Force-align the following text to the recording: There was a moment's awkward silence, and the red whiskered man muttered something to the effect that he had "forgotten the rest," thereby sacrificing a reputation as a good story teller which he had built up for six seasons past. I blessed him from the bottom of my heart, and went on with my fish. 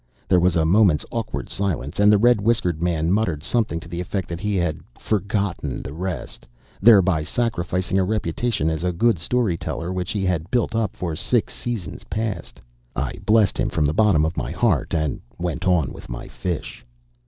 There 0.27 0.39
was 0.39 0.55
a 0.55 0.65
moment's 0.65 1.05
awkward 1.11 1.47
silence, 1.47 1.99
and 1.99 2.11
the 2.11 2.17
red 2.17 2.41
whiskered 2.41 2.81
man 2.81 3.11
muttered 3.11 3.43
something 3.43 3.79
to 3.81 3.87
the 3.87 4.01
effect 4.01 4.29
that 4.29 4.39
he 4.39 4.55
had 4.55 4.79
"forgotten 4.97 5.83
the 5.83 5.93
rest," 5.93 6.47
thereby 6.81 7.21
sacrificing 7.23 7.99
a 7.99 8.03
reputation 8.03 8.71
as 8.71 8.83
a 8.83 8.91
good 8.91 9.19
story 9.19 9.57
teller 9.57 9.93
which 9.93 10.09
he 10.09 10.25
had 10.25 10.49
built 10.49 10.73
up 10.73 10.95
for 10.95 11.15
six 11.15 11.53
seasons 11.53 12.03
past. 12.05 12.59
I 12.95 13.19
blessed 13.27 13.59
him 13.59 13.69
from 13.69 13.85
the 13.85 13.93
bottom 13.93 14.25
of 14.25 14.37
my 14.37 14.49
heart, 14.49 14.95
and 14.95 15.21
went 15.37 15.65
on 15.65 15.93
with 15.93 16.09
my 16.09 16.27
fish. 16.27 16.83